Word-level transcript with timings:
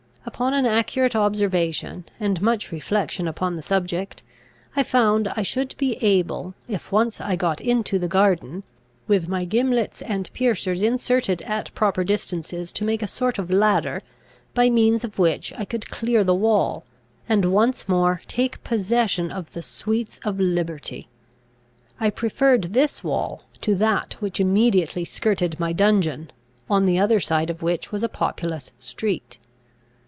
Upon 0.23 0.53
an 0.53 0.67
accurate 0.67 1.15
observation, 1.15 2.05
and 2.19 2.41
much 2.43 2.71
reflection 2.71 3.27
upon 3.27 3.55
the 3.55 3.61
subject, 3.63 4.21
I 4.75 4.83
found 4.83 5.27
I 5.27 5.41
should 5.41 5.73
be 5.79 5.97
able, 5.99 6.53
if 6.67 6.91
once 6.91 7.19
I 7.19 7.35
got 7.35 7.59
into 7.59 7.97
the 7.97 8.07
garden, 8.07 8.63
with 9.07 9.27
my 9.27 9.45
gimlets 9.45 10.01
and 10.03 10.31
piercers 10.33 10.83
inserted 10.83 11.41
at 11.43 11.73
proper 11.73 12.03
distances 12.03 12.71
to 12.73 12.85
make 12.85 13.01
a 13.01 13.07
sort 13.07 13.39
of 13.39 13.49
ladder, 13.49 14.03
by 14.53 14.69
means 14.69 15.03
of 15.03 15.17
which 15.17 15.53
I 15.57 15.65
could 15.65 15.89
clear 15.89 16.23
the 16.23 16.35
wall, 16.35 16.85
and 17.27 17.51
once 17.51 17.89
more 17.89 18.21
take 18.27 18.63
possession 18.63 19.31
of 19.31 19.51
the 19.53 19.63
sweets 19.63 20.19
of 20.23 20.39
liberty. 20.39 21.07
I 21.99 22.09
preferred 22.11 22.73
this 22.73 23.03
wall 23.03 23.43
to 23.61 23.73
that 23.75 24.13
which 24.19 24.39
immediately 24.39 25.03
skirted 25.05 25.59
my 25.59 25.71
dungeon, 25.73 26.31
on 26.69 26.85
the 26.85 26.99
other 26.99 27.19
side 27.19 27.49
of 27.49 27.63
which 27.63 27.91
was 27.91 28.03
a 28.03 28.09
populous 28.09 28.71
street. 28.79 29.39